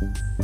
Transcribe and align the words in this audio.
Thank 0.00 0.16
you. 0.16 0.37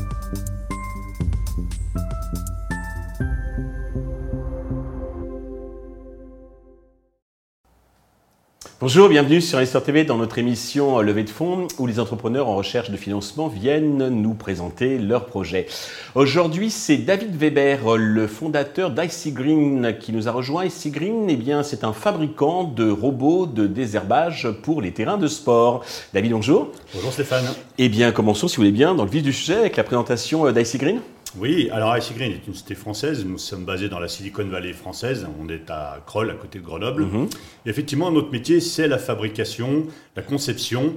Bonjour, 8.85 9.09
bienvenue 9.09 9.41
sur 9.41 9.57
Investor 9.57 9.83
TV 9.83 10.05
dans 10.05 10.19
notre 10.19 10.37
émission 10.37 11.01
Levée 11.01 11.25
de 11.25 11.31
fonds 11.31 11.69
où 11.79 11.87
les 11.87 12.01
entrepreneurs 12.01 12.49
en 12.49 12.55
recherche 12.55 12.91
de 12.91 12.99
financement 12.99 13.49
viennent 13.49 14.11
nous 14.11 14.35
présenter 14.35 14.99
leurs 14.99 15.25
projets. 15.25 15.69
Aujourd'hui, 16.15 16.71
c'est 16.71 16.99
David 16.99 17.35
Weber, 17.35 17.97
le 17.97 18.27
fondateur 18.27 18.91
d'Icy 18.91 19.33
Green 19.33 19.97
qui 19.99 20.13
nous 20.13 20.29
a 20.29 20.33
rejoint. 20.33 20.67
Icy 20.67 20.91
Green, 20.91 21.31
eh 21.31 21.37
bien, 21.37 21.63
c'est 21.63 21.83
un 21.83 21.95
fabricant 21.95 22.65
de 22.65 22.91
robots 22.91 23.47
de 23.47 23.67
désherbage 23.67 24.51
pour 24.63 24.83
les 24.83 24.93
terrains 24.93 25.17
de 25.17 25.29
sport. 25.29 25.83
David, 26.13 26.33
bonjour. 26.33 26.69
Bonjour 26.93 27.11
Stéphane. 27.11 27.47
Eh 27.79 27.89
bien, 27.89 28.13
commençons 28.13 28.49
si 28.49 28.57
vous 28.57 28.65
voulez 28.65 28.71
bien 28.71 28.95
dans 28.95 29.07
le 29.07 29.11
vif 29.11 29.23
du 29.23 29.33
sujet 29.33 29.57
avec 29.57 29.79
la 29.79 29.85
présentation 29.85 30.53
d'Icy 30.53 30.77
Green. 30.77 31.01
Oui, 31.37 31.69
alors 31.73 31.97
IC 31.97 32.15
Green 32.15 32.31
est 32.31 32.47
une 32.47 32.53
société 32.53 32.77
française. 32.77 33.25
Nous 33.25 33.39
sommes 33.39 33.65
basés 33.65 33.89
dans 33.89 33.99
la 33.99 34.07
Silicon 34.07 34.45
Valley 34.45 34.73
française. 34.73 35.27
On 35.41 35.49
est 35.49 35.69
à 35.69 36.01
Kroll, 36.07 36.31
à 36.31 36.35
côté 36.35 36.61
de 36.61 36.65
Grenoble. 36.65 37.07
Mhm. 37.07 37.29
Et 37.67 37.71
effectivement, 37.71 38.13
notre 38.13 38.31
métier, 38.31 38.61
c'est 38.61 38.87
la 38.87 38.99
fabrication, 38.99 39.87
la 40.15 40.23
conception 40.23 40.95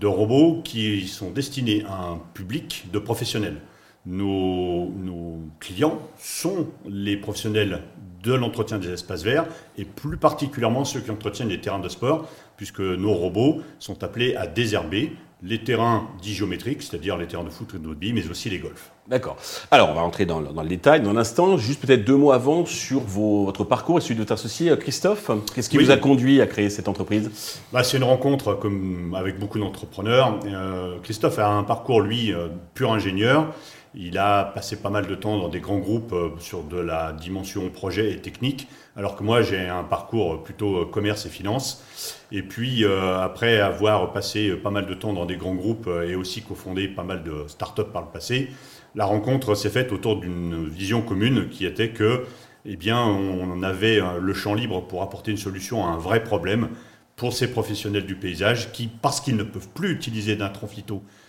de 0.00 0.06
robots 0.06 0.60
qui 0.64 1.06
sont 1.06 1.30
destinés 1.30 1.84
à 1.88 2.10
un 2.10 2.20
public 2.34 2.86
de 2.92 2.98
professionnels. 2.98 3.58
Nos, 4.06 4.90
nos 4.90 5.40
clients 5.60 6.00
sont 6.18 6.68
les 6.88 7.16
professionnels 7.16 7.82
de 8.22 8.34
l'entretien 8.34 8.78
des 8.78 8.90
espaces 8.90 9.22
verts 9.22 9.46
et 9.78 9.84
plus 9.84 10.16
particulièrement 10.16 10.84
ceux 10.84 11.00
qui 11.00 11.10
entretiennent 11.10 11.48
les 11.48 11.60
terrains 11.60 11.78
de 11.78 11.88
sport, 11.88 12.28
puisque 12.56 12.80
nos 12.80 13.14
robots 13.14 13.62
sont 13.78 14.02
appelés 14.02 14.34
à 14.34 14.46
désherber 14.46 15.12
les 15.46 15.62
terrains 15.62 16.08
dits 16.20 16.34
géométriques, 16.34 16.82
c'est-à-dire 16.82 17.16
les 17.16 17.26
terrains 17.26 17.44
de 17.44 17.50
foot 17.50 17.72
et 17.74 17.78
de 17.78 17.86
rugby, 17.86 18.12
mais 18.12 18.28
aussi 18.28 18.50
les 18.50 18.58
golfs. 18.58 18.90
D'accord. 19.08 19.36
Alors, 19.70 19.90
on 19.90 19.94
va 19.94 20.02
entrer 20.02 20.26
dans, 20.26 20.40
le 20.40 20.68
détail 20.68 21.00
dans 21.00 21.12
l'instant. 21.12 21.56
Juste 21.56 21.86
peut-être 21.86 22.04
deux 22.04 22.16
mots 22.16 22.32
avant 22.32 22.66
sur 22.66 23.00
votre 23.00 23.62
parcours 23.62 23.98
et 23.98 24.00
celui 24.00 24.16
de 24.16 24.20
votre 24.20 24.32
associé 24.32 24.70
euh, 24.70 24.76
Christophe. 24.76 25.30
Qu'est-ce 25.54 25.70
qui 25.70 25.78
vous 25.78 25.92
a 25.92 25.96
conduit 25.96 26.40
à 26.40 26.46
créer 26.46 26.70
cette 26.70 26.88
entreprise? 26.88 27.30
Bah, 27.72 27.84
C'est 27.84 27.98
une 27.98 28.04
rencontre 28.04 28.54
comme 28.54 29.14
avec 29.16 29.38
beaucoup 29.38 29.60
d'entrepreneurs. 29.60 30.40
Euh, 30.46 30.96
Christophe 31.04 31.38
a 31.38 31.48
un 31.48 31.62
parcours, 31.62 32.00
lui, 32.00 32.32
euh, 32.32 32.48
pur 32.74 32.92
ingénieur. 32.92 33.54
Il 33.98 34.18
a 34.18 34.44
passé 34.44 34.76
pas 34.76 34.90
mal 34.90 35.06
de 35.06 35.14
temps 35.14 35.38
dans 35.38 35.48
des 35.48 35.60
grands 35.60 35.78
groupes 35.78 36.14
sur 36.38 36.62
de 36.62 36.76
la 36.76 37.12
dimension 37.12 37.70
projet 37.70 38.12
et 38.12 38.18
technique, 38.18 38.68
alors 38.94 39.16
que 39.16 39.22
moi 39.22 39.40
j'ai 39.40 39.68
un 39.68 39.84
parcours 39.84 40.44
plutôt 40.44 40.84
commerce 40.84 41.24
et 41.24 41.30
finance. 41.30 41.82
Et 42.30 42.42
puis 42.42 42.84
après 42.84 43.58
avoir 43.58 44.12
passé 44.12 44.54
pas 44.56 44.70
mal 44.70 44.84
de 44.84 44.92
temps 44.92 45.14
dans 45.14 45.24
des 45.24 45.36
grands 45.36 45.54
groupes 45.54 45.88
et 46.06 46.14
aussi 46.14 46.42
cofondé 46.42 46.88
pas 46.88 47.04
mal 47.04 47.22
de 47.22 47.44
startups 47.48 47.90
par 47.90 48.02
le 48.02 48.08
passé, 48.08 48.50
la 48.96 49.04
rencontre 49.04 49.54
s'est 49.54 49.68
faite 49.68 49.92
autour 49.92 50.16
d'une 50.16 50.66
vision 50.66 51.02
commune 51.02 51.50
qui 51.50 51.66
était 51.66 51.90
que, 51.90 52.24
eh 52.64 52.76
bien, 52.76 52.98
on 52.98 53.62
avait 53.62 54.00
euh, 54.00 54.18
le 54.18 54.32
champ 54.32 54.54
libre 54.54 54.80
pour 54.86 55.02
apporter 55.02 55.30
une 55.30 55.36
solution 55.36 55.84
à 55.84 55.90
un 55.90 55.98
vrai 55.98 56.24
problème 56.24 56.70
pour 57.14 57.34
ces 57.34 57.50
professionnels 57.50 58.06
du 58.06 58.16
paysage 58.16 58.72
qui, 58.72 58.88
parce 58.88 59.20
qu'ils 59.20 59.36
ne 59.36 59.42
peuvent 59.42 59.68
plus 59.68 59.92
utiliser 59.92 60.34
d'intrants 60.34 60.66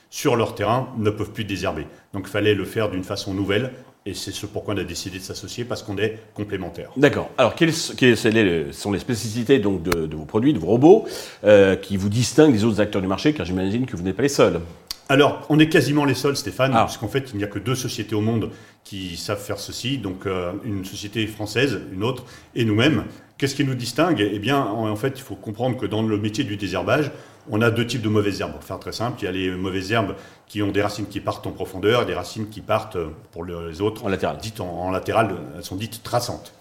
sur 0.10 0.36
leur 0.36 0.56
terrain, 0.56 0.90
ne 0.98 1.10
peuvent 1.10 1.32
plus 1.32 1.46
désherber. 1.46 1.86
Donc 2.14 2.24
il 2.28 2.32
fallait 2.32 2.56
le 2.56 2.66
faire 2.66 2.90
d'une 2.90 3.04
façon 3.04 3.34
nouvelle 3.34 3.72
et 4.08 4.14
c'est 4.14 4.32
ce 4.32 4.46
pourquoi 4.46 4.74
on 4.74 4.78
a 4.78 4.86
décidé 4.86 5.18
de 5.18 5.24
s'associer, 5.24 5.66
parce 5.66 5.84
qu'on 5.84 5.98
est 5.98 6.18
complémentaires. 6.34 6.92
D'accord. 6.96 7.30
Alors, 7.38 7.56
quelles, 7.56 7.74
sont 7.74 8.92
les 8.92 9.00
spécificités 9.00 9.60
donc, 9.60 9.84
de, 9.84 10.16
vos 10.16 10.24
produits, 10.24 10.54
de 10.54 10.60
vos 10.60 10.68
robots, 10.68 11.06
euh, 11.44 11.76
qui 11.76 11.98
vous 11.98 12.08
distinguent 12.08 12.54
des 12.54 12.64
autres 12.64 12.80
acteurs 12.80 13.02
du 13.02 13.08
marché 13.10 13.34
Car 13.34 13.46
j'imagine 13.46 13.86
que 13.86 13.98
vous 13.98 14.04
n'êtes 14.04 14.16
pas 14.16 14.24
les 14.24 14.30
seuls? 14.30 14.62
Alors, 15.10 15.46
on 15.50 15.60
est 15.60 15.68
quasiment 15.68 16.06
les 16.06 16.14
seuls, 16.14 16.38
Stéphane, 16.38 16.72
ah. 16.74 16.80
parce 16.80 16.98
qu'en 16.98 17.10
fait, 17.10 17.32
il 17.34 17.38
n'y 17.38 17.44
a 17.44 17.48
que 17.48 17.60
deux 17.60 17.76
sociétés 17.76 18.16
au 18.16 18.22
monde 18.22 18.50
qui 18.86 19.18
savent 19.18 19.44
faire 19.44 19.60
ceci. 19.60 19.98
Donc, 19.98 20.26
euh, 20.26 20.54
une 20.64 20.86
société 20.86 21.28
française, 21.28 21.82
une 21.94 22.06
autre, 22.06 22.24
et 22.56 22.64
nous-mêmes. 22.64 23.04
Qu'est-ce 23.38 23.56
qui 23.56 23.66
nous 23.66 23.76
distingue? 23.76 24.20
Eh 24.20 24.40
bien, 24.40 24.58
en, 24.58 24.96
fait, 24.96 25.14
il 25.17 25.22
faut 25.22 25.36
comprendre 25.36 25.76
que 25.76 25.86
dans 25.86 26.02
le 26.02 26.17
métier 26.17 26.46
du 26.46 26.56
désherbage, 26.56 27.12
on 27.50 27.62
a 27.62 27.72
deux 27.72 27.86
types 27.86 28.02
de 28.02 28.10
mauvaises 28.10 28.42
herbes. 28.42 28.54
Pour 28.54 28.64
faire 28.64 28.80
très 28.80 28.92
simple, 28.92 29.18
il 29.22 29.26
y 29.26 29.28
a 29.28 29.32
les 29.32 29.52
mauvaises 29.52 29.92
herbes 29.92 30.16
qui 30.48 30.62
ont 30.62 30.72
des 30.72 30.82
racines 30.82 31.08
qui 31.08 31.20
partent 31.20 31.46
en 31.48 31.52
profondeur 31.52 32.04
et 32.04 32.06
des 32.06 32.14
racines 32.14 32.50
qui 32.50 32.62
partent, 32.62 32.96
euh, 32.96 33.10
pour 33.32 33.46
les 33.46 33.82
autres, 33.82 34.06
en 34.06 34.10
latéral. 34.10 34.38
Dites 34.38 34.60
en, 34.60 34.92
latéral, 34.92 35.36
elles 35.56 35.64
sont 35.64 35.76
dites 35.76 36.04
traçantes. 36.04 36.54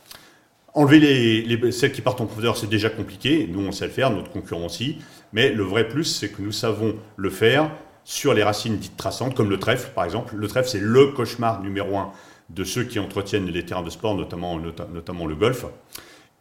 Enlever 0.75 0.99
les, 0.99 1.73
celles 1.73 1.93
qui 1.93 2.03
partent 2.03 2.21
en 2.21 2.27
profondeur, 2.27 2.57
c'est 2.57 2.67
déjà 2.67 2.91
compliqué. 2.91 3.49
Nous, 3.51 3.61
on 3.61 3.73
sait 3.73 3.87
le 3.87 3.93
faire, 3.93 4.11
notre 4.11 4.31
concurrent 4.31 4.67
aussi. 4.67 4.99
Mais 5.33 5.51
le 5.51 5.63
vrai 5.63 5.89
plus, 5.89 6.05
c'est 6.05 6.29
que 6.29 6.43
nous 6.43 6.53
savons 6.53 6.97
le 7.17 7.31
faire 7.31 7.71
sur 8.05 8.35
les 8.35 8.43
racines 8.43 8.77
dites 8.77 8.97
traçantes, 8.97 9.35
comme 9.35 9.51
le 9.51 9.59
trèfle 9.59 9.91
par 9.95 10.05
exemple. 10.05 10.37
Le 10.37 10.47
trèfle, 10.49 10.69
c'est 10.69 10.81
le 10.81 11.09
cauchemar 11.09 11.61
numéro 11.63 11.97
un 11.97 12.13
de 12.51 12.63
ceux 12.63 12.85
qui 12.85 12.99
entretiennent 13.01 13.47
les 13.47 13.65
terrains 13.65 13.83
de 13.83 13.91
sport, 13.91 14.15
notamment, 14.15 14.59
notamment 14.59 15.27
le 15.27 15.35
golf. 15.35 15.65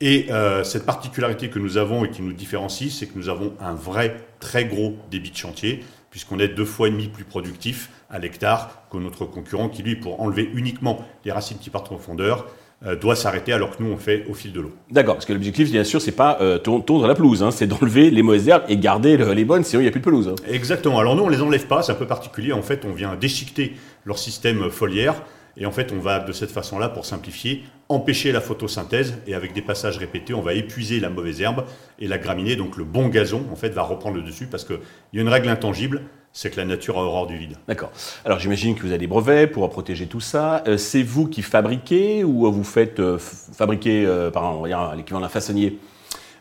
Et 0.01 0.27
euh, 0.29 0.63
cette 0.63 0.85
particularité 0.85 1.49
que 1.49 1.59
nous 1.59 1.77
avons 1.77 2.03
et 2.03 2.09
qui 2.09 2.21
nous 2.21 2.33
différencie, 2.33 2.93
c'est 2.93 3.05
que 3.07 3.17
nous 3.17 3.29
avons 3.29 3.53
un 3.61 3.73
vrai 3.73 4.17
très 4.39 4.65
gros 4.65 4.95
débit 5.09 5.31
de 5.31 5.37
chantier, 5.37 5.83
puisqu'on 6.11 6.39
est 6.39 6.49
deux 6.49 6.65
fois 6.65 6.89
et 6.89 6.91
demi 6.91 7.07
plus 7.07 7.23
productif 7.23 7.89
à 8.09 8.19
l'hectare 8.19 8.83
que 8.91 8.97
notre 8.97 9.25
concurrent 9.25 9.69
qui, 9.69 9.83
lui, 9.83 9.95
pour 9.95 10.21
enlever 10.21 10.49
uniquement 10.53 11.05
les 11.23 11.31
racines 11.31 11.57
qui 11.57 11.69
partent 11.69 11.91
en 11.91 11.95
profondeur, 11.95 12.45
euh, 12.85 12.97
doit 12.97 13.15
s'arrêter 13.15 13.53
alors 13.53 13.75
que 13.75 13.81
nous 13.81 13.89
on 13.89 13.97
fait 13.97 14.25
au 14.29 14.33
fil 14.33 14.51
de 14.51 14.59
l'eau. 14.59 14.73
D'accord, 14.91 15.15
parce 15.15 15.25
que 15.25 15.31
l'objectif 15.31 15.71
bien 15.71 15.85
sûr 15.85 16.01
c'est 16.01 16.11
pas 16.11 16.37
euh, 16.41 16.57
tondre 16.57 17.07
la 17.07 17.15
pelouse, 17.15 17.41
hein, 17.41 17.49
c'est 17.49 17.67
d'enlever 17.67 18.11
les 18.11 18.21
mauvaises 18.21 18.49
herbes 18.49 18.65
et 18.67 18.75
garder 18.75 19.15
les 19.15 19.45
bonnes, 19.45 19.63
sinon 19.63 19.79
il 19.79 19.83
n'y 19.85 19.87
a 19.87 19.91
plus 19.91 20.01
de 20.01 20.05
pelouse. 20.05 20.27
Hein. 20.27 20.35
Exactement, 20.51 20.99
alors 20.99 21.15
nous 21.15 21.23
on 21.23 21.29
les 21.29 21.41
enlève 21.41 21.67
pas, 21.67 21.83
c'est 21.83 21.93
un 21.93 21.95
peu 21.95 22.05
particulier, 22.05 22.51
en 22.51 22.61
fait 22.61 22.83
on 22.83 22.91
vient 22.91 23.15
déchiqueter 23.15 23.77
leur 24.03 24.19
système 24.19 24.69
foliaire 24.69 25.15
et 25.55 25.65
en 25.65 25.71
fait 25.71 25.93
on 25.93 25.99
va 25.99 26.19
de 26.19 26.33
cette 26.33 26.51
façon-là, 26.51 26.89
pour 26.89 27.05
simplifier, 27.05 27.63
empêcher 27.89 28.31
la 28.31 28.41
photosynthèse 28.41 29.15
et 29.27 29.35
avec 29.35 29.53
des 29.53 29.61
passages 29.61 29.97
répétés 29.97 30.33
on 30.33 30.41
va 30.41 30.53
épuiser 30.53 30.99
la 30.99 31.09
mauvaise 31.09 31.41
herbe 31.41 31.65
et 31.99 32.07
la 32.07 32.17
graminée, 32.17 32.55
donc 32.55 32.77
le 32.77 32.83
bon 32.83 33.09
gazon 33.09 33.45
en 33.51 33.55
fait 33.55 33.69
va 33.69 33.83
reprendre 33.83 34.15
le 34.17 34.23
dessus 34.23 34.47
parce 34.47 34.63
qu'il 34.63 34.79
y 35.13 35.19
a 35.19 35.21
une 35.21 35.29
règle 35.29 35.49
intangible, 35.49 36.01
c'est 36.33 36.49
que 36.49 36.57
la 36.57 36.65
nature 36.65 36.97
a 36.97 37.03
horreur 37.03 37.27
du 37.27 37.37
vide. 37.37 37.55
D'accord. 37.67 37.91
Alors 38.25 38.39
j'imagine 38.39 38.75
que 38.75 38.81
vous 38.81 38.89
avez 38.89 38.97
des 38.97 39.07
brevets 39.07 39.47
pour 39.47 39.69
protéger 39.69 40.07
tout 40.07 40.19
ça. 40.19 40.63
Euh, 40.67 40.77
c'est 40.77 41.03
vous 41.03 41.27
qui 41.27 41.41
fabriquez 41.41 42.23
ou 42.23 42.51
vous 42.51 42.63
faites 42.63 42.99
euh, 42.99 43.17
fabriquer 43.19 44.05
euh, 44.05 44.31
par 44.31 44.65
l'équivalent 44.95 45.21
d'un 45.21 45.29
façonnier? 45.29 45.79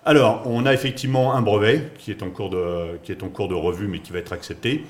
Alors 0.04 0.42
on 0.46 0.66
a 0.66 0.72
effectivement 0.72 1.34
un 1.34 1.42
brevet 1.42 1.92
qui 1.98 2.10
est 2.10 2.22
en 2.22 2.30
cours 2.30 2.50
de, 2.50 2.98
qui 3.02 3.12
est 3.12 3.22
en 3.22 3.28
cours 3.28 3.48
de 3.48 3.54
revue 3.54 3.86
mais 3.86 4.00
qui 4.00 4.12
va 4.12 4.18
être 4.18 4.32
accepté. 4.32 4.84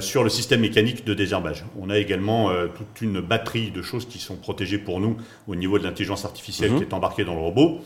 Sur 0.00 0.22
le 0.22 0.30
système 0.30 0.60
mécanique 0.60 1.04
de 1.04 1.12
désherbage. 1.12 1.64
On 1.80 1.90
a 1.90 1.98
également 1.98 2.50
toute 2.76 3.00
une 3.00 3.20
batterie 3.20 3.72
de 3.72 3.82
choses 3.82 4.06
qui 4.06 4.18
sont 4.18 4.36
protégées 4.36 4.78
pour 4.78 5.00
nous 5.00 5.16
au 5.48 5.56
niveau 5.56 5.78
de 5.78 5.84
l'intelligence 5.84 6.24
artificielle 6.24 6.72
mhm. 6.72 6.78
qui 6.78 6.84
est 6.84 6.94
embarquée 6.94 7.24
dans 7.24 7.34
le 7.34 7.40
robot. 7.40 7.80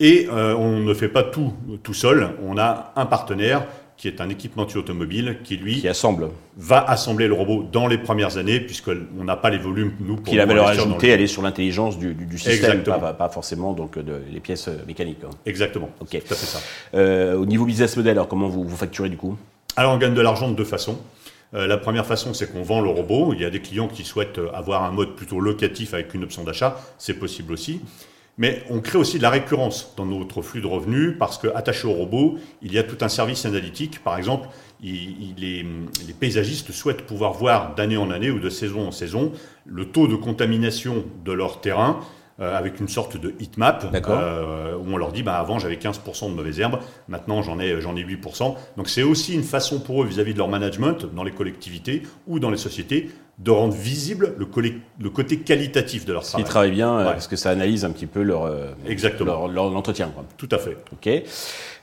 Et 0.00 0.26
on 0.30 0.78
ne 0.78 0.94
fait 0.94 1.08
pas 1.08 1.22
tout 1.22 1.52
tout 1.82 1.92
seul. 1.92 2.30
On 2.42 2.56
a 2.56 2.92
un 2.96 3.04
partenaire 3.04 3.66
qui 3.98 4.06
est 4.06 4.20
un 4.20 4.28
équipementier 4.28 4.78
automobile 4.78 5.38
qui, 5.42 5.56
lui, 5.56 5.86
assemble. 5.88 6.30
va 6.56 6.78
assembler 6.88 7.26
le 7.26 7.34
robot 7.34 7.68
dans 7.70 7.88
les 7.88 7.98
premières 7.98 8.38
années, 8.38 8.60
puisqu'on 8.60 9.24
n'a 9.24 9.36
pas 9.36 9.50
les 9.50 9.58
volumes, 9.58 9.92
nous, 9.98 10.14
pour... 10.14 10.24
Qui 10.24 10.36
la 10.36 10.46
valeur 10.46 10.68
ajoutée, 10.68 11.08
elle 11.08 11.20
est 11.20 11.26
sur 11.26 11.42
l'intelligence 11.42 11.98
du, 11.98 12.38
système, 12.38 12.84
pas, 12.84 13.12
pas, 13.12 13.28
forcément 13.28 13.72
donc, 13.72 13.98
de, 13.98 14.22
les 14.32 14.38
pièces 14.38 14.68
euh, 14.68 14.76
mécaniques. 14.86 15.24
Hein. 15.26 15.30
Exactement, 15.46 15.90
ok. 16.00 16.10
Tout 16.10 16.16
à 16.16 16.36
fait 16.36 16.46
ça. 16.46 16.60
Euh, 16.94 17.34
au 17.34 17.44
niveau 17.44 17.64
business 17.64 17.96
model, 17.96 18.12
alors 18.12 18.28
comment 18.28 18.48
vous, 18.48 18.62
vous 18.62 18.76
facturez 18.76 19.08
du 19.08 19.16
coup? 19.16 19.36
Alors 19.74 19.92
on 19.92 19.98
gagne 19.98 20.14
de 20.14 20.20
l'argent 20.20 20.48
de 20.48 20.54
deux 20.54 20.64
façons. 20.64 20.98
Euh, 21.54 21.66
la 21.66 21.78
première 21.78 22.06
façon, 22.06 22.34
c'est 22.34 22.52
qu'on 22.52 22.62
vend 22.62 22.80
le 22.80 22.90
robot. 22.90 23.32
Il 23.32 23.40
y 23.40 23.44
a 23.44 23.50
des 23.50 23.60
clients 23.60 23.88
qui 23.88 24.04
souhaitent 24.04 24.40
avoir 24.52 24.84
un 24.84 24.90
mode 24.90 25.16
plutôt 25.16 25.40
locatif 25.40 25.94
avec 25.94 26.14
une 26.14 26.24
option 26.24 26.44
d'achat. 26.44 26.80
C'est 26.98 27.14
possible 27.14 27.52
aussi. 27.52 27.80
Mais 28.38 28.62
on 28.70 28.80
crée 28.80 28.98
aussi 28.98 29.18
de 29.18 29.22
la 29.22 29.30
récurrence 29.30 29.94
dans 29.96 30.06
notre 30.06 30.42
flux 30.42 30.60
de 30.60 30.66
revenus 30.66 31.16
parce 31.18 31.38
qu'attaché 31.38 31.88
au 31.88 31.92
robot, 31.92 32.38
il 32.62 32.72
y 32.72 32.78
a 32.78 32.84
tout 32.84 32.98
un 33.00 33.08
service 33.08 33.44
analytique. 33.44 34.02
Par 34.04 34.16
exemple, 34.16 34.48
les, 34.80 35.66
paysagistes 36.20 36.70
souhaitent 36.70 37.02
pouvoir 37.02 37.32
voir 37.32 37.74
d'année 37.74 37.96
en 37.96 38.12
année 38.12 38.30
ou 38.30 38.38
de 38.38 38.48
saison 38.48 38.86
en 38.86 38.92
saison 38.92 39.32
le 39.66 39.86
taux 39.86 40.06
de 40.06 40.14
contamination 40.14 41.04
de 41.24 41.32
leur 41.32 41.60
terrain 41.60 41.98
euh, 42.40 42.56
avec 42.56 42.80
une 42.80 42.88
sorte 42.88 43.16
de 43.16 43.34
heatmap 43.40 43.86
euh, 43.92 44.76
où 44.76 44.92
on 44.92 44.96
leur 44.96 45.12
dit 45.12 45.22
bah, 45.22 45.38
avant 45.38 45.58
j'avais 45.58 45.76
15% 45.76 46.30
de 46.30 46.34
mauvaises 46.34 46.60
herbes, 46.60 46.78
maintenant 47.08 47.42
j'en 47.42 47.58
ai, 47.58 47.80
j'en 47.80 47.96
ai 47.96 48.04
8%. 48.04 48.54
Donc 48.76 48.88
c'est 48.88 49.02
aussi 49.02 49.34
une 49.34 49.42
façon 49.42 49.80
pour 49.80 50.02
eux 50.02 50.06
vis-à-vis 50.06 50.34
de 50.34 50.38
leur 50.38 50.48
management 50.48 51.06
dans 51.12 51.24
les 51.24 51.32
collectivités 51.32 52.02
ou 52.26 52.38
dans 52.38 52.50
les 52.50 52.56
sociétés 52.56 53.10
de 53.38 53.52
rendre 53.52 53.74
visible 53.74 54.34
le, 54.36 54.48
le 54.98 55.10
côté 55.10 55.38
qualitatif 55.38 56.04
de 56.04 56.12
leur 56.12 56.24
travail. 56.24 56.44
Ils 56.44 56.48
travaillent 56.48 56.70
bien 56.72 56.98
euh, 56.98 57.04
parce 57.12 57.28
que 57.28 57.36
ça 57.36 57.50
analyse 57.50 57.84
un 57.84 57.90
petit 57.90 58.06
peu 58.06 58.22
leur, 58.22 58.44
euh, 58.44 58.72
Exactement. 58.86 59.46
leur, 59.46 59.70
l'entretien. 59.70 60.10
Tout 60.36 60.48
à 60.50 60.58
fait. 60.58 60.76
Ok. 60.92 61.08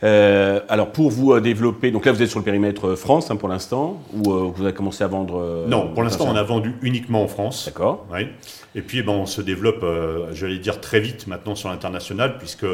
Euh, 0.04 0.60
alors 0.68 0.92
pour 0.92 1.10
vous 1.12 1.40
développer, 1.40 1.92
donc 1.92 2.06
là 2.06 2.12
vous 2.12 2.22
êtes 2.22 2.30
sur 2.30 2.40
le 2.40 2.46
périmètre 2.46 2.96
France 2.96 3.31
hein, 3.31 3.38
pour 3.38 3.48
l'instant, 3.48 4.02
ou 4.13 4.52
vous 4.54 4.63
avez 4.63 4.74
commencé 4.74 5.04
à 5.04 5.07
vendre 5.07 5.66
Non, 5.68 5.94
pour 5.94 6.04
l'instant 6.04 6.25
on 6.28 6.36
a 6.36 6.44
vendu 6.44 6.75
uniquement 6.81 7.24
en 7.24 7.28
France. 7.28 7.66
D'accord. 7.66 8.06
Oui. 8.12 8.28
Et 8.75 8.81
puis 8.81 9.00
eh 9.00 9.04
ben, 9.04 9.13
on 9.13 9.25
se 9.25 9.42
développe, 9.42 9.86
j'allais 10.34 10.58
dire 10.60 10.81
très 10.81 11.00
vite 11.00 11.28
maintenant 11.28 11.56
sur 11.56 11.69
l'international, 11.69 12.38
puisque 12.38 12.66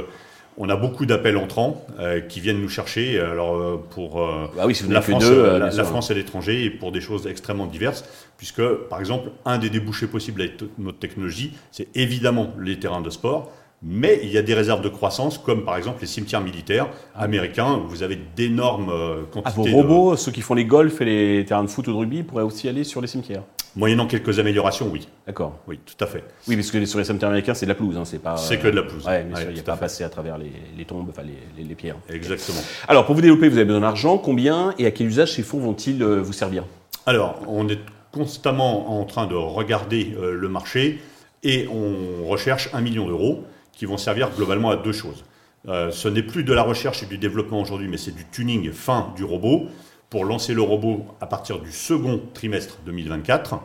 On 0.58 0.70
a 0.70 0.76
beaucoup 0.76 1.06
d'appels 1.06 1.38
entrants 1.38 1.86
qui 2.28 2.40
viennent 2.40 2.62
nous 2.62 2.70
chercher 2.70 3.20
alors, 3.20 3.82
pour 3.90 4.18
bah 4.56 4.64
oui, 4.66 4.76
si 4.76 4.86
la, 4.88 5.02
France, 5.02 5.24
la, 5.24 5.84
France, 5.84 6.12
et 6.12 6.14
l'étranger 6.14 6.66
et 6.66 6.70
pour 6.70 6.92
des 6.92 7.02
choses 7.02 7.26
extrêmement 7.26 7.68
diverses, 7.68 8.04
puisque 8.38 8.62
par 8.90 9.00
exemple, 9.00 9.32
un 9.46 9.58
des 9.58 9.70
débouchés 9.70 10.08
possibles 10.08 10.42
avec 10.42 10.56
notre 10.78 11.00
technologie, 11.00 11.54
c'est 11.72 11.88
évidemment 11.96 12.54
les 12.60 12.78
terrains 12.80 13.02
de 13.02 13.10
sport, 13.10 13.52
mais 13.84 14.20
il 14.24 14.30
y 14.30 14.38
a 14.38 14.42
des 14.42 14.54
réserves 14.54 14.82
de 14.82 14.90
croissance, 14.90 15.38
comme 15.38 15.66
par 15.66 15.76
exemple 15.76 16.02
les 16.02 16.08
cimetières 16.08 16.42
militaires 16.42 16.88
américains, 17.16 17.82
où 17.84 17.88
vous 17.88 18.04
avez 18.04 18.18
d'énormes 18.36 18.90
euh, 18.90 19.24
quantités. 19.32 19.62
Ah, 19.68 19.72
vos 19.72 19.78
robots, 19.78 20.16
ceux 20.16 20.32
qui 20.32 20.42
font 20.42 20.54
les 20.54 20.66
golfs 20.66 21.02
et 21.02 21.06
les 21.06 21.46
terrains 21.46 21.64
de 21.64 21.70
foot 21.70 21.88
ou 21.88 21.92
de 21.92 21.98
rugby, 21.98 22.24
pourraient 22.24 22.44
aussi 22.44 22.70
aller 22.70 22.84
sur 22.84 23.02
les 23.02 23.08
cimetières 23.08 23.44
Moyennant 23.76 24.06
quelques 24.06 24.38
améliorations, 24.38 24.90
oui. 24.92 25.08
D'accord. 25.26 25.58
Oui, 25.68 25.80
tout 25.86 26.04
à 26.04 26.08
fait. 26.08 26.24
Oui, 26.48 26.56
parce 26.56 26.72
que 26.72 26.86
sur 26.86 27.00
les 27.00 27.06
cimetières 27.06 27.30
américains, 27.30 27.54
c'est 27.54 27.66
de 27.66 27.72
la 27.72 27.76
pelouse, 27.76 27.96
hein, 27.98 28.04
c'est 28.04 28.22
pas. 28.22 28.36
C'est 28.36 28.58
que 28.58 28.68
de 28.68 28.76
la 28.76 28.84
pelouse. 28.84 29.06
Ouais, 29.06 29.24
mais 29.24 29.42
il 29.48 29.54
n'y 29.54 29.60
a 29.60 29.64
pas 29.64 29.74
à 29.74 29.78
passer 29.78 30.04
à 30.04 30.10
travers 30.10 30.38
les, 30.38 30.86
tombes, 30.86 31.08
enfin 31.10 31.22
les, 31.24 31.64
les, 31.64 31.76
pierres. 31.76 31.96
Exactement. 32.10 32.60
Alors, 32.88 33.06
pour 33.06 33.16
vous 33.16 33.22
développer, 33.22 33.48
vous 33.48 33.56
avez 33.56 33.66
besoin 33.66 33.82
d'argent. 33.82 34.18
Combien 34.18 34.74
et 34.78 34.86
à 34.86 34.92
quel 34.92 35.08
usage 35.08 35.34
ces 35.34 35.44
fonds 35.44 35.60
vont-ils 35.60 36.04
euh, 36.04 36.22
vous 36.22 36.34
servir? 36.34 36.66
Alors, 37.06 37.40
on 37.48 37.70
est 37.70 37.80
constamment 38.12 39.00
en 39.00 39.06
train 39.06 39.26
de 39.26 39.36
regarder 39.36 40.16
euh, 40.20 40.34
le 40.34 40.50
marché 40.50 41.00
et 41.44 41.68
on 41.70 42.28
recherche 42.28 42.70
un 42.74 42.82
million 42.82 43.08
d'euros 43.08 43.46
qui 43.72 43.86
vont 43.86 43.98
servir 43.98 44.30
globalement 44.36 44.70
à 44.70 44.76
deux 44.76 44.92
choses. 44.92 45.24
Euh, 45.68 45.92
ce 45.92 46.08
n'est 46.08 46.24
plus 46.24 46.44
de 46.44 46.54
la 46.54 46.64
recherche 46.64 47.04
et 47.04 47.06
du 47.06 47.18
développement 47.18 47.62
aujourd'hui, 47.62 47.88
mais 47.88 47.98
c'est 47.98 48.16
du 48.16 48.26
tuning 48.26 48.72
fin 48.72 49.14
du 49.16 49.24
robot 49.24 49.68
pour 50.12 50.26
lancer 50.26 50.54
le 50.54 50.62
robot 50.62 51.06
à 51.22 51.26
partir 51.26 51.60
du 51.60 51.72
second 51.72 52.22
trimestre 52.34 52.78
2024. 52.86 53.62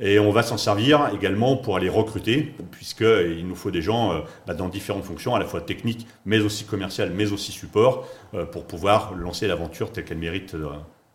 Et 0.00 0.18
on 0.18 0.32
va 0.32 0.42
s'en 0.42 0.56
servir 0.56 1.10
également 1.14 1.56
pour 1.56 1.76
aller 1.76 1.90
recruter, 1.90 2.54
puisqu'il 2.72 3.46
nous 3.46 3.54
faut 3.54 3.70
des 3.70 3.82
gens 3.82 4.12
euh, 4.12 4.20
bah, 4.46 4.54
dans 4.54 4.68
différentes 4.68 5.04
fonctions, 5.04 5.34
à 5.36 5.38
la 5.38 5.44
fois 5.44 5.60
techniques, 5.60 6.08
mais 6.24 6.40
aussi 6.40 6.64
commerciales, 6.64 7.12
mais 7.14 7.30
aussi 7.30 7.52
support, 7.52 8.08
euh, 8.34 8.46
pour 8.46 8.64
pouvoir 8.64 9.14
lancer 9.14 9.46
l'aventure 9.46 9.92
telle 9.92 10.04
qu'elle 10.06 10.18
mérite 10.18 10.56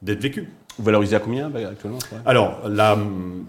d'être 0.02 0.22
vécue. 0.22 0.50
Vous 0.78 0.84
valorisez 0.84 1.16
à 1.16 1.20
combien 1.20 1.50
bah, 1.50 1.60
actuellement 1.72 1.98
Alors, 2.26 2.62
la, 2.70 2.96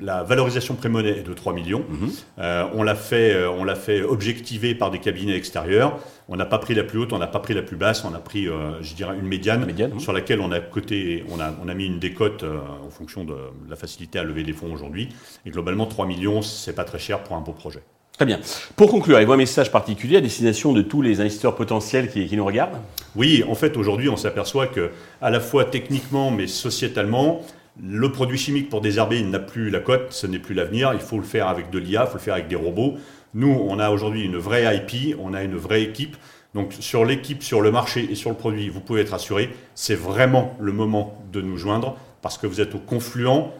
la 0.00 0.22
valorisation 0.22 0.76
pré-monnaie 0.76 1.18
est 1.18 1.22
de 1.22 1.34
3 1.34 1.52
millions. 1.52 1.84
Mhm. 1.86 2.10
Euh, 2.38 2.64
on 2.74 2.82
l'a 2.82 2.94
fait, 2.94 3.34
euh, 3.34 3.50
on 3.50 3.64
l'a 3.64 3.74
fait 3.74 4.02
objectiver 4.02 4.74
par 4.74 4.90
des 4.90 4.98
cabinets 4.98 5.36
extérieurs. 5.36 5.98
On 6.28 6.36
n'a 6.36 6.46
pas 6.46 6.58
pris 6.58 6.74
la 6.74 6.84
plus 6.84 6.98
haute, 6.98 7.12
on 7.12 7.18
n'a 7.18 7.26
pas 7.26 7.40
pris 7.40 7.52
la 7.52 7.62
plus 7.62 7.76
basse, 7.76 8.02
on 8.04 8.14
a 8.14 8.18
pris, 8.18 8.48
euh, 8.48 8.82
je 8.82 8.94
dirais, 8.94 9.14
une 9.18 9.26
médiane, 9.28 9.64
médiane 9.66 10.00
sur 10.00 10.14
laquelle 10.14 10.40
on 10.40 10.50
a 10.52 10.60
coté, 10.60 11.24
on 11.30 11.38
a, 11.38 11.52
on 11.62 11.68
a 11.68 11.74
mis 11.74 11.84
une 11.84 11.98
décote 11.98 12.44
en 12.44 12.88
fonction 12.90 13.24
de 13.24 13.34
la 13.68 13.76
facilité 13.76 14.18
à 14.18 14.24
lever 14.24 14.42
des 14.42 14.54
fonds 14.54 14.72
aujourd'hui. 14.72 15.10
Et 15.44 15.50
globalement, 15.50 15.84
3 15.84 16.06
millions, 16.06 16.40
c'est 16.40 16.74
pas 16.74 16.84
très 16.84 16.98
cher 16.98 17.22
pour 17.22 17.36
un 17.36 17.40
beau 17.40 17.52
projet. 17.52 17.82
Très 18.18 18.26
bien. 18.26 18.40
Pour 18.74 18.90
conclure, 18.90 19.14
avez-vous 19.14 19.34
un 19.34 19.36
message 19.36 19.70
particulier 19.70 20.16
à 20.16 20.20
destination 20.20 20.72
de 20.72 20.82
tous 20.82 21.02
les 21.02 21.20
investisseurs 21.20 21.54
potentiels 21.54 22.10
qui, 22.10 22.36
nous 22.36 22.44
regardent? 22.44 22.80
Oui, 23.14 23.44
en 23.48 23.54
fait, 23.54 23.76
aujourd'hui, 23.76 24.08
on 24.08 24.16
s'aperçoit 24.16 24.66
que, 24.66 24.90
à 25.22 25.30
la 25.30 25.38
fois 25.38 25.64
techniquement, 25.64 26.32
mais 26.32 26.48
sociétalement, 26.48 27.42
le 27.80 28.10
produit 28.10 28.36
chimique 28.36 28.70
pour 28.70 28.80
désherber 28.80 29.22
n'a 29.22 29.38
plus 29.38 29.70
la 29.70 29.78
cote, 29.78 30.08
ce 30.10 30.26
n'est 30.26 30.40
plus 30.40 30.56
l'avenir. 30.56 30.90
Il 30.94 30.98
faut 30.98 31.18
le 31.18 31.22
faire 31.22 31.46
avec 31.46 31.70
de 31.70 31.78
l'IA, 31.78 32.06
il 32.06 32.10
faut 32.10 32.18
le 32.18 32.22
faire 32.22 32.34
avec 32.34 32.48
des 32.48 32.56
robots. 32.56 32.94
Nous, 33.34 33.56
on 33.68 33.78
a 33.78 33.90
aujourd'hui 33.90 34.24
une 34.24 34.36
vraie 34.36 34.64
IP, 34.76 35.16
on 35.22 35.32
a 35.32 35.44
une 35.44 35.54
vraie 35.54 35.82
équipe. 35.82 36.16
Donc 36.54 36.74
sur 36.80 37.04
l'équipe, 37.04 37.44
sur 37.44 37.60
le 37.60 37.70
marché 37.70 38.08
et 38.10 38.16
sur 38.16 38.30
le 38.30 38.36
produit, 38.36 38.68
vous 38.68 38.80
pouvez 38.80 39.02
être 39.02 39.14
assuré, 39.14 39.50
c'est 39.76 39.94
vraiment 39.94 40.56
le 40.58 40.72
moment 40.72 41.22
de 41.32 41.40
nous 41.40 41.56
joindre 41.56 41.96
parce 42.20 42.36
que 42.36 42.48
vous 42.48 42.60
êtes 42.60 42.74
au 42.74 42.78
confluent 42.78 43.52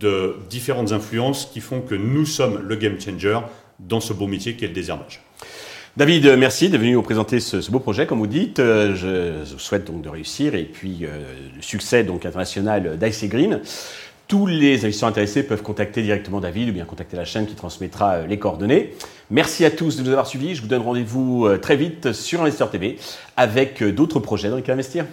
de 0.00 0.34
différentes 0.48 0.90
influences 0.90 1.46
qui 1.46 1.60
font 1.60 1.80
que 1.80 1.94
nous 1.94 2.26
sommes 2.26 2.60
le 2.66 2.74
game 2.74 3.00
changer 3.00 3.38
dans 3.88 4.00
ce 4.00 4.12
beau 4.12 4.26
métier 4.26 4.54
qu'est 4.54 4.68
le 4.68 4.72
désherbage. 4.72 5.22
David, 5.96 6.36
merci 6.38 6.68
d'être 6.68 6.80
venu 6.80 6.92
nous 6.92 7.02
présenter 7.02 7.40
ce, 7.40 7.68
beau 7.70 7.80
projet, 7.80 8.06
comme 8.06 8.20
vous 8.20 8.28
dites. 8.28 8.60
Euh, 8.60 8.94
je 8.94 9.52
vous 9.52 9.58
souhaite 9.58 9.86
donc 9.86 10.02
de 10.02 10.08
réussir 10.08 10.54
et 10.54 10.62
puis 10.64 11.00
euh, 11.02 11.08
le 11.56 11.62
succès 11.62 12.04
donc 12.04 12.24
international 12.24 12.96
d'Icy 12.96 13.26
Green. 13.26 13.60
Tous 14.28 14.46
les 14.46 14.84
investisseurs 14.84 15.08
intéressés 15.08 15.42
peuvent 15.42 15.62
contacter 15.62 16.02
directement 16.02 16.38
David 16.38 16.68
ou 16.68 16.72
bien 16.72 16.84
contacter 16.84 17.16
la 17.16 17.24
chaîne 17.24 17.46
qui 17.46 17.56
transmettra 17.56 18.12
euh, 18.12 18.26
les 18.28 18.38
coordonnées. 18.38 18.94
Merci 19.30 19.64
à 19.64 19.70
tous 19.72 19.96
de 19.96 20.02
nous 20.02 20.10
avoir 20.10 20.28
suivis. 20.28 20.54
Je 20.54 20.62
vous 20.62 20.68
donne 20.68 20.82
rendez-vous 20.82 21.48
très 21.60 21.74
vite 21.74 22.12
sur 22.12 22.40
Investeur 22.40 22.70
TV 22.70 22.96
avec 23.36 23.82
d'autres 23.82 24.20
projets 24.20 24.48
dans 24.48 24.56
lesquels 24.56 24.74
investir. 24.74 25.06